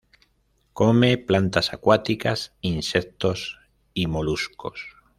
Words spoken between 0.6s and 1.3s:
Come